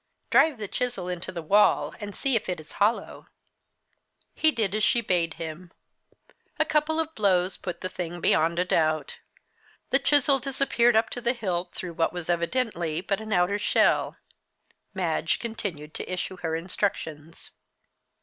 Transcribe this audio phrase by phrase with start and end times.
[0.31, 3.27] "Drive the chisel into the wall and see if it is hollow."
[4.33, 5.71] He did as she bade him.
[6.57, 9.19] A couple of blows put the thing beyond a doubt.
[9.91, 14.17] The chisel disappeared up to the hilt through what was evidently but an outer shell.
[14.95, 17.51] Madge continued to issue her instructions.